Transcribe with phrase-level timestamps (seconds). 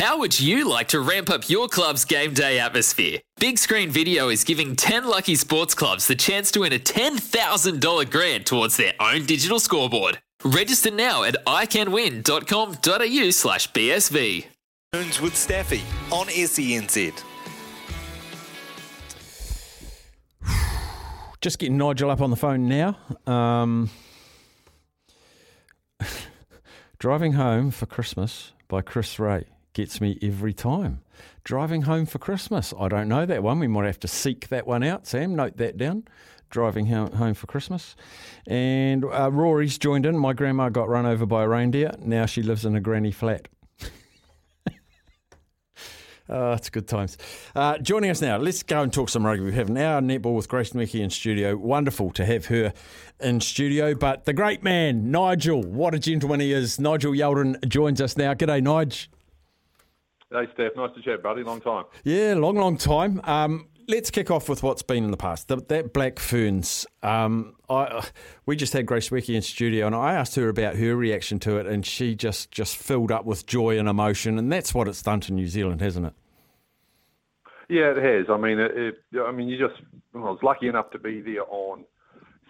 [0.00, 3.18] How would you like to ramp up your club's game day atmosphere?
[3.38, 8.10] Big Screen Video is giving 10 lucky sports clubs the chance to win a $10,000
[8.10, 10.18] grant towards their own digital scoreboard.
[10.42, 14.46] Register now at iCanWin.com.au slash BSV.
[14.94, 17.22] Tunes with Staffy on SENZ.
[21.42, 22.96] Just getting Nigel up on the phone now.
[23.26, 23.90] Um,
[26.98, 31.00] Driving Home for Christmas by Chris Rea gets me every time.
[31.44, 32.74] Driving Home for Christmas.
[32.78, 33.58] I don't know that one.
[33.58, 35.06] We might have to seek that one out.
[35.06, 36.04] Sam, note that down.
[36.50, 37.94] Driving home for Christmas.
[38.44, 40.18] And uh, Rory's joined in.
[40.18, 41.92] My grandma got run over by a reindeer.
[42.00, 43.46] Now she lives in a granny flat.
[46.28, 47.18] Oh, it's good times.
[47.54, 49.44] Uh, joining us now, let's go and talk some rugby.
[49.44, 51.56] We have now netball with Grace Nweke in studio.
[51.56, 52.72] Wonderful to have her
[53.20, 53.94] in studio.
[53.94, 56.80] But the great man, Nigel, what a gentleman he is.
[56.80, 58.34] Nigel Yalden joins us now.
[58.34, 59.06] G'day, Nige.
[60.32, 60.72] Hey, Steph.
[60.76, 61.42] Nice to chat, buddy.
[61.42, 61.84] Long time.
[62.04, 63.20] Yeah, long, long time.
[63.24, 65.48] Um, let's kick off with what's been in the past.
[65.48, 66.86] The, that Black Ferns.
[67.02, 68.06] Um, I,
[68.46, 71.56] we just had Grace Nweke in studio, and I asked her about her reaction to
[71.58, 75.02] it, and she just just filled up with joy and emotion, and that's what it's
[75.02, 76.12] done to New Zealand, hasn't it?
[77.68, 78.26] Yeah, it has.
[78.30, 79.80] I mean, it, it, I mean, you just
[80.12, 81.84] well, I was lucky enough to be there on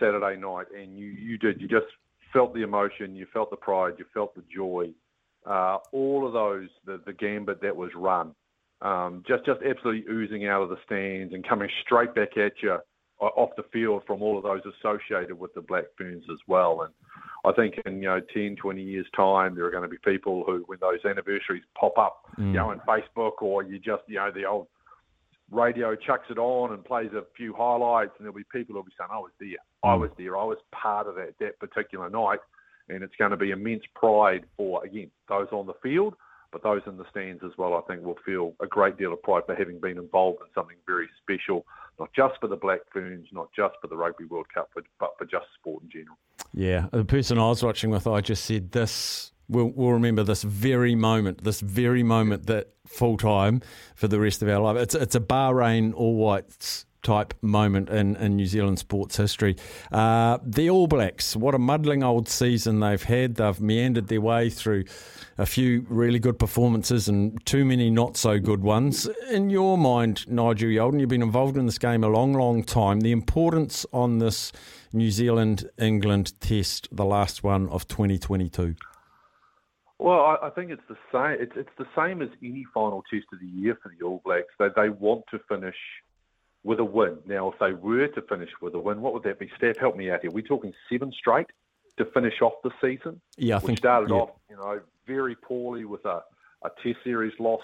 [0.00, 1.60] Saturday night, and you you did.
[1.60, 1.86] You just
[2.32, 4.92] felt the emotion, you felt the pride, you felt the joy.
[5.46, 8.34] Uh, all of those, the, the gambit that was run,
[8.82, 12.78] um, just just absolutely oozing out of the stands and coming straight back at you
[13.20, 16.82] uh, off the field from all of those associated with the Black Ferns as well.
[16.82, 16.92] And
[17.44, 20.44] I think in you know 10, 20 years time, there are going to be people
[20.44, 22.48] who, when those anniversaries pop up, mm.
[22.48, 24.66] you know, on Facebook or you just you know the old
[25.50, 28.92] radio chucks it on and plays a few highlights, and there'll be people who'll be
[28.98, 29.48] saying, "I was there,
[29.84, 30.00] I hmm.
[30.00, 32.40] was there, I was part of that that particular night,"
[32.88, 36.14] and it's going to be immense pride for again those on the field,
[36.52, 37.74] but those in the stands as well.
[37.74, 40.76] I think will feel a great deal of pride for having been involved in something
[40.86, 41.66] very special,
[41.98, 45.10] not just for the Black Ferns, not just for the Rugby World Cup, but, but
[45.18, 46.16] for just sport in general.
[46.54, 50.42] Yeah, the person I was watching with, I just said this we'll, we'll remember this
[50.42, 53.62] very moment, this very moment that full time
[53.94, 54.76] for the rest of our life.
[54.76, 59.54] It's it's a Bahrain All Whites type moment in, in New Zealand sports history.
[59.92, 63.36] Uh, the All Blacks, what a muddling old season they've had.
[63.36, 64.86] They've meandered their way through
[65.38, 69.08] a few really good performances and too many not so good ones.
[69.30, 73.00] In your mind, Nigel Yalden, you've been involved in this game a long, long time.
[73.00, 74.50] The importance on this
[74.92, 78.74] New Zealand England test, the last one of 2022.
[79.98, 81.40] Well, I, I think it's the same.
[81.40, 84.52] It's it's the same as any final test of the year for the All Blacks.
[84.58, 85.76] They they want to finish
[86.64, 87.18] with a win.
[87.26, 89.50] Now, if they were to finish with a win, what would that be?
[89.56, 90.30] Steph, help me out here.
[90.30, 91.46] We're talking seven straight
[91.98, 93.20] to finish off the season.
[93.36, 94.16] Yeah, I we think started yeah.
[94.16, 96.22] off, you know, very poorly with a,
[96.62, 97.62] a Test series loss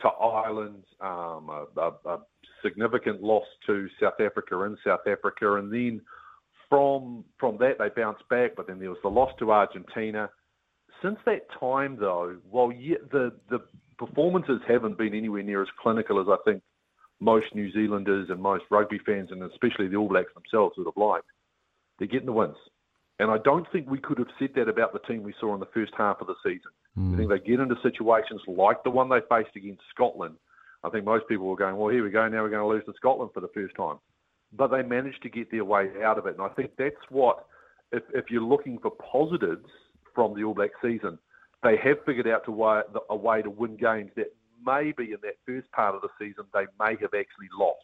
[0.00, 2.18] to Ireland, um, a, a, a
[2.62, 6.00] significant loss to South Africa in South Africa, and then
[6.68, 8.56] from from that they bounced back.
[8.56, 10.30] But then there was the loss to Argentina
[11.02, 13.60] since that time, though, while the the
[13.98, 16.62] performances haven't been anywhere near as clinical as I think
[17.24, 20.96] most New Zealanders and most rugby fans, and especially the All Blacks themselves, would have
[20.96, 21.26] liked,
[21.98, 22.56] they're getting the wins.
[23.18, 25.60] And I don't think we could have said that about the team we saw in
[25.60, 26.72] the first half of the season.
[26.98, 27.14] Mm.
[27.14, 30.34] I think they get into situations like the one they faced against Scotland.
[30.82, 32.84] I think most people were going, well, here we go, now we're going to lose
[32.86, 33.98] to Scotland for the first time.
[34.52, 36.36] But they managed to get their way out of it.
[36.38, 37.46] And I think that's what,
[37.92, 39.68] if, if you're looking for positives–
[40.14, 41.18] from the All Black season.
[41.62, 42.80] They have figured out way,
[43.10, 44.34] a way to win games that
[44.64, 47.78] maybe in that first part of the season they may have actually lost.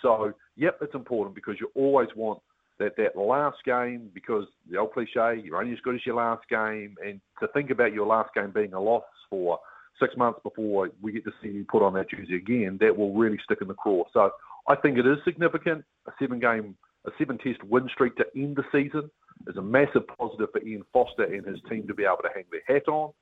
[0.00, 2.40] So, yep, it's important because you always want
[2.78, 6.48] that, that last game, because the old cliche, you're only as good as your last
[6.48, 9.58] game, and to think about your last game being a loss for
[10.00, 13.14] six months before we get to see you put on that jersey again, that will
[13.14, 14.02] really stick in the craw.
[14.12, 14.30] So
[14.68, 18.56] I think it is significant, a seven game, a seven test win streak to end
[18.56, 19.10] the season
[19.46, 22.44] is a massive positive for Ian Foster and his team to be able to hang
[22.50, 23.12] their hat on.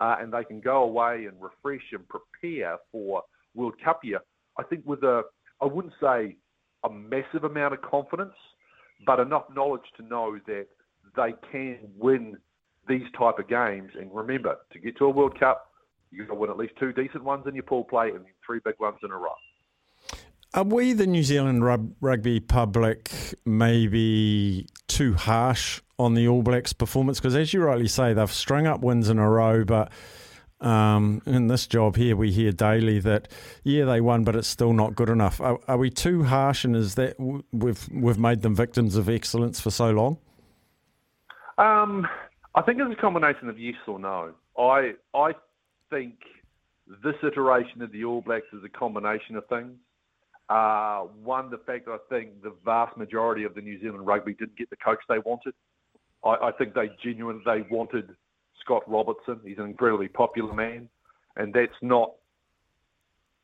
[0.00, 3.22] Uh, and they can go away and refresh and prepare for
[3.54, 4.20] World Cup year.
[4.58, 5.22] I think with a,
[5.60, 6.36] I wouldn't say
[6.84, 8.34] a massive amount of confidence,
[9.04, 10.66] but enough knowledge to know that
[11.16, 12.36] they can win
[12.88, 13.90] these type of games.
[13.98, 15.66] And remember, to get to a World Cup,
[16.10, 18.32] you've got to win at least two decent ones in your pool play and then
[18.44, 19.34] three big ones in a row.
[20.52, 21.64] Are we, the New Zealand
[22.00, 23.10] rugby public,
[23.44, 27.20] maybe too harsh on the All Blacks' performance?
[27.20, 29.92] Because as you rightly say, they've strung up wins in a row, but
[30.60, 33.28] um, in this job here, we hear daily that
[33.64, 35.40] yeah, they won, but it's still not good enough.
[35.40, 37.16] Are, are we too harsh, and is that
[37.52, 40.18] we've we've made them victims of excellence for so long?
[41.58, 42.06] Um,
[42.54, 44.32] I think it's a combination of yes or no.
[44.58, 45.32] I I
[45.90, 46.14] think
[47.04, 49.76] this iteration of the All Blacks is a combination of things.
[50.48, 54.56] Uh, one, the fact I think the vast majority of the New Zealand rugby didn't
[54.56, 55.54] get the coach they wanted.
[56.24, 58.10] I, I think they genuinely they wanted
[58.60, 59.40] Scott Robertson.
[59.44, 60.88] He's an incredibly popular man,
[61.36, 62.12] and that's not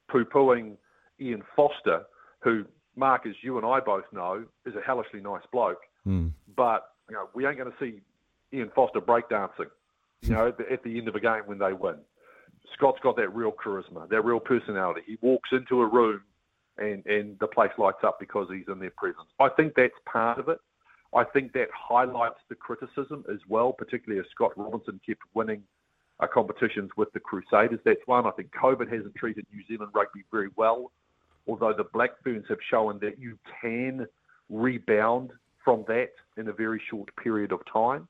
[0.08, 0.76] poo-pooing
[1.20, 2.02] Ian Foster,
[2.40, 2.64] who
[2.94, 5.80] Mark, as you and I both know, is a hellishly nice bloke.
[6.06, 6.32] Mm.
[6.56, 8.00] But you know, we ain't going to see
[8.56, 9.70] Ian Foster breakdancing.
[10.22, 11.96] You know, at the, at the end of a game when they win.
[12.74, 15.02] Scott's got that real charisma, that real personality.
[15.06, 16.22] He walks into a room
[16.78, 19.28] and, and the place lights up because he's in their presence.
[19.38, 20.58] I think that's part of it.
[21.14, 25.62] I think that highlights the criticism as well, particularly as Scott Robertson kept winning
[26.20, 27.80] uh, competitions with the Crusaders.
[27.84, 28.26] That's one.
[28.26, 30.90] I think COVID hasn't treated New Zealand rugby very well,
[31.46, 34.06] although the Black Ferns have shown that you can
[34.48, 35.30] rebound
[35.64, 38.08] from that in a very short period of time.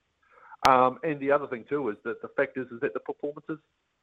[0.69, 3.59] Um, and the other thing too is that the fact is, is that the performances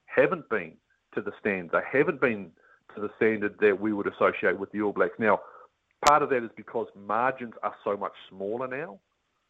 [0.06, 0.74] haven't been
[1.16, 1.72] to the standard.
[1.72, 2.52] They haven't been
[2.96, 5.16] to the standard that we would associate with the All Blacks.
[5.20, 5.40] Now,
[6.04, 9.00] part of that is because margins are so much smaller now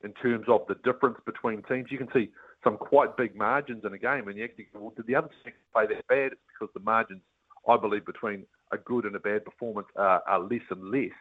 [0.04, 1.88] in terms of the difference between teams.
[1.90, 2.30] You can see
[2.64, 5.54] some quite big margins in a game, and you actually well, did the other team
[5.74, 6.34] play that bad?
[6.34, 7.22] It's because the margins,
[7.68, 11.12] I believe, between a good and a bad performance are, are less and less.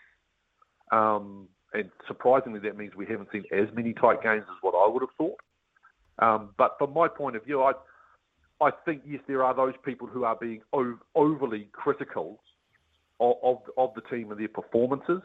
[0.90, 4.90] Um, and surprisingly, that means we haven't seen as many tight games as what I
[4.90, 5.40] would have thought.
[6.18, 7.72] Um, but from my point of view, I
[8.60, 10.60] I think yes, there are those people who are being
[11.14, 12.40] overly critical
[13.20, 15.22] of, of, the team and their performances,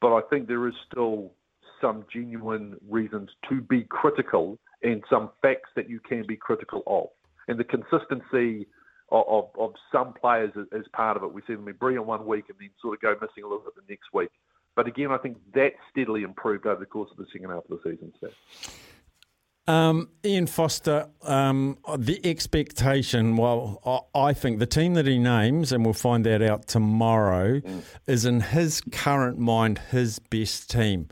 [0.00, 1.32] but I think there is still
[1.80, 7.08] some genuine reasons to be critical and some facts that you can be critical of,
[7.48, 8.66] and the consistency
[9.10, 11.32] of, of, of some players is, is, part of it.
[11.32, 13.64] We see them be brilliant one week and then sort of go missing a little
[13.64, 14.30] bit the next week.
[14.76, 17.78] But again, I think that steadily improved over the course of the second half of
[17.82, 18.12] the season.
[18.20, 18.28] So.
[19.66, 25.84] Um, Ian Foster, um, the expectation, well, I think the team that he names, and
[25.84, 27.82] we'll find that out tomorrow, mm.
[28.06, 31.08] is in his current mind his best team.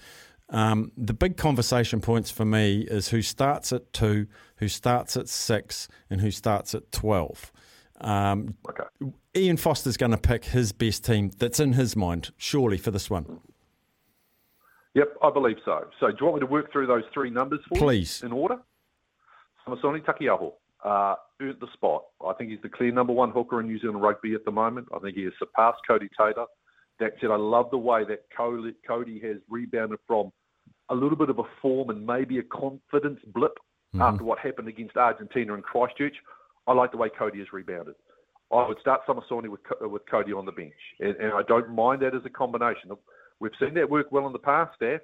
[0.50, 4.26] Um, the big conversation points for me is who starts at two,
[4.56, 7.50] who starts at six, and who starts at 12.
[8.02, 8.84] Um, okay.
[9.34, 13.08] Ian Foster's going to pick his best team that's in his mind, surely, for this
[13.08, 13.40] one.
[14.94, 15.86] Yep, I believe so.
[16.00, 18.20] So do you want me to work through those three numbers for Please.
[18.20, 18.58] you in order?
[19.66, 20.52] Samisoni Taukei'aho
[20.84, 22.04] uh, earned the spot.
[22.26, 24.88] I think he's the clear number one hooker in New Zealand rugby at the moment.
[24.94, 26.46] I think he has surpassed Codie Taylor.
[27.00, 30.30] That said, I love the way that Codie has rebounded from
[30.90, 33.58] a little bit of a form and maybe a confidence blip
[33.94, 34.02] mm-hmm.
[34.02, 36.14] after what happened against Argentina and Christchurch.
[36.66, 37.94] I like the way Codie has rebounded.
[38.52, 42.02] I would start Samisoni with with Codie on the bench, and, and I don't mind
[42.02, 42.90] that as a combination.
[43.42, 45.00] We've seen that work well in the past, Steph.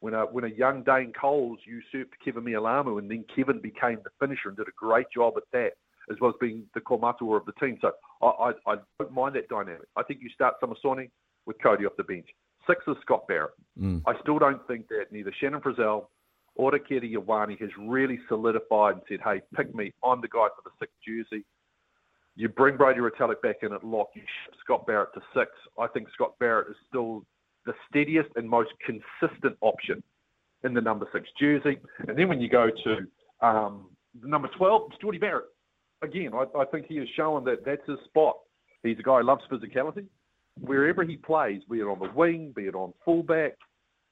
[0.00, 4.10] When a, when a young Dane Coles usurped Keven Mealamu and then Keven became the
[4.20, 5.70] finisher and did a great job at that,
[6.10, 7.78] as well as being the Kaumatua of the team.
[7.80, 7.92] So
[8.22, 9.88] I, I, I don't mind that dynamic.
[9.96, 11.08] I think you start Samisoni
[11.46, 12.28] with Codie off the bench.
[12.66, 13.52] Six is Scott Barrett.
[13.80, 14.02] Mm.
[14.06, 16.08] I still don't think that neither Shannon Frizzell
[16.56, 19.94] or Akira Ioane has really solidified and said, hey, pick me.
[20.04, 21.42] I'm the guy for the sixth jersey.
[22.36, 24.10] You bring Brodie Retallick back in at lock.
[24.14, 25.50] You ship Scott Barrett to six.
[25.78, 27.24] I think Scott Barrett is still
[27.68, 30.02] the steadiest and most consistent option
[30.64, 31.78] in the number six jersey.
[32.08, 33.90] And then when you go to um,
[34.24, 35.44] number 12, it's Jordie Barrett.
[36.02, 38.36] Again, I, I, think he has shown that that's his spot.
[38.82, 40.06] He's a guy who loves physicality.
[40.60, 43.52] Wherever he plays, be it on the wing, be it on fullback,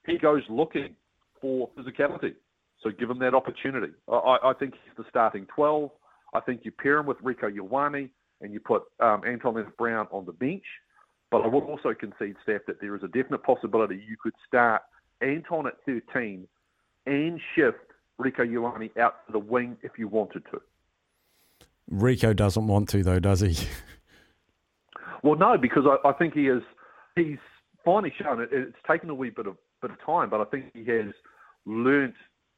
[0.05, 0.95] he goes looking
[1.41, 2.35] for physicality.
[2.83, 3.93] So give him that opportunity.
[4.07, 5.89] I, I think he's the starting 12.
[6.35, 8.09] I think you pair him with Rieko Ioane
[8.41, 10.63] and you put um, Anton Lienert-Brown on the bench–
[11.31, 14.81] but I would also concede, Steph, that there is a definite possibility you could start
[15.21, 16.47] Anton at 13
[17.05, 17.77] and shift
[18.19, 20.61] Rieko Ioane out to the wing if you wanted to.
[21.91, 23.55] Rieko doesn't want to, though, does he?
[25.23, 26.63] well, no, because I, I think he is.
[27.15, 27.37] He's
[27.85, 28.49] finally shown it.
[28.51, 31.13] It's taken a wee bit of bit of time, but I think he has
[31.65, 32.15] learnt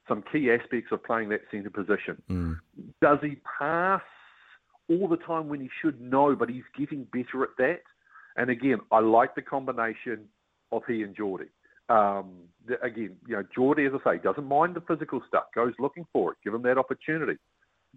[0.07, 2.21] some key aspects of playing that centre position.
[2.29, 2.59] Mm.
[3.01, 4.01] Does he pass
[4.89, 6.01] all the time when he should?
[6.01, 7.81] No, but he's getting better at that.
[8.39, 10.21] And again, I like the combination
[10.71, 11.49] of he and Jordie.
[11.89, 12.31] Um,
[12.81, 16.31] again, you know, Jordie, as I say, doesn't mind the physical stuff, goes looking for
[16.31, 17.37] it, give him that opportunity.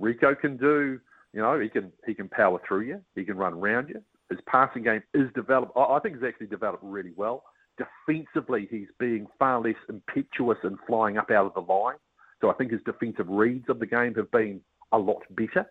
[0.00, 0.99] Rieko can do,
[1.32, 4.02] you know, he can he can power through you, he can run around you.
[4.30, 5.72] His passing game is developed.
[5.76, 7.44] I, I think he's actually developed really well.
[7.78, 11.96] Defensively, he's being far less impetuous and flying up out of the line.
[12.40, 15.66] So I think his defensive reads of the game have been a lot better.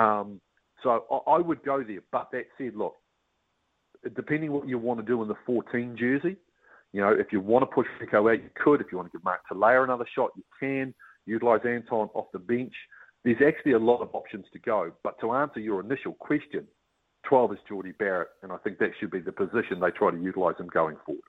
[0.00, 0.40] Um,
[0.82, 2.00] so I, I would go there.
[2.10, 2.96] But that said, look,
[4.14, 6.36] depending what you want to do in the 14 jersey,
[6.92, 8.80] you know, if you want to push Rieko out, you could.
[8.80, 10.94] If you want to give Mark Tele'a another shot, you can.
[11.24, 12.74] Utilise Anton off the bench.
[13.24, 14.92] There's actually a lot of options to go.
[15.04, 16.66] But to answer your initial question,
[17.24, 20.20] 12 is Jordie Barrett, and I think that should be the position they try to
[20.20, 21.22] utilise him going forward.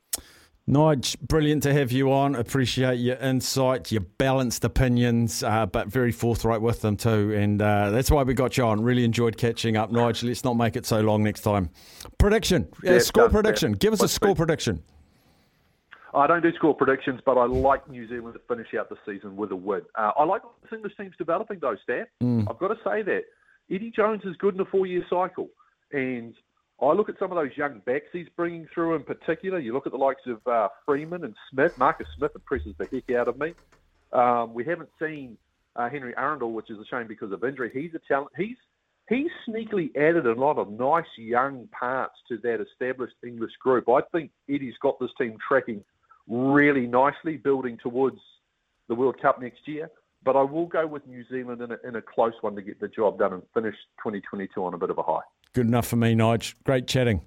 [0.67, 2.35] Nige, brilliant to have you on.
[2.35, 7.33] Appreciate your insight, your balanced opinions, uh, but very forthright with them too.
[7.33, 8.81] And uh, that's why we got you on.
[8.81, 10.23] Really enjoyed catching up, Nige.
[10.23, 11.69] Let's not make it so long next time.
[12.17, 13.73] Prediction, yeah, score prediction.
[13.73, 14.81] Give us a score prediction.
[16.13, 19.35] I don't do score predictions, but I like New Zealand to finish out the season
[19.35, 19.81] with a win.
[19.95, 22.05] Uh, I like this English team's developing, though, Stan.
[22.21, 22.47] Mm.
[22.49, 23.23] I've got to say that.
[23.71, 25.49] Eddie Jones is good in a four year cycle.
[25.91, 26.35] And
[26.81, 29.59] I look at some of those young backs he's bringing through in particular.
[29.59, 31.77] You look at the likes of uh, Freeman and Smith.
[31.77, 33.53] Marcus Smith impresses the heck out of me.
[34.11, 35.37] Um, we haven't seen
[35.75, 37.71] uh, Henry Arundell, which is a shame because of injury.
[37.73, 38.31] He's a talent.
[38.37, 38.57] He's
[39.09, 43.89] he's sneakily added a lot of nice young parts to that established English group.
[43.89, 45.83] I think Eddie's got this team tracking
[46.27, 48.19] really nicely, building towards
[48.87, 49.89] the World Cup next year.
[50.23, 52.79] But I will go with New Zealand in a, in a close one to get
[52.79, 55.21] the job done and finish 2022 on a bit of a high.
[55.53, 56.55] Good enough for me, Nige.
[56.63, 57.21] Great chatting.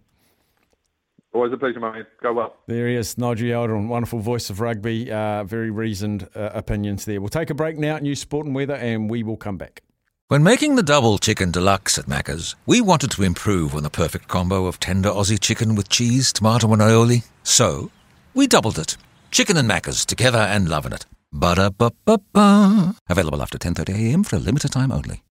[1.32, 2.06] Always a pleasure, mate.
[2.22, 2.56] Go well.
[2.66, 5.12] There he is, Nigel Yalden, wonderful voice of rugby.
[5.12, 7.20] Uh, very reasoned uh, opinions there.
[7.20, 9.82] We'll take a break now, new sport and weather, and we will come back.
[10.28, 14.28] When making the double chicken deluxe at Macca's, we wanted to improve on the perfect
[14.28, 17.24] combo of tender Aussie chicken with cheese, tomato, and aioli.
[17.44, 17.90] So,
[18.34, 18.96] we doubled it.
[19.30, 21.06] Chicken and Macca's together and loving it.
[21.32, 22.96] Ba-da-ba-ba-ba.
[23.08, 25.22] Available after 10.30am for a limited time only.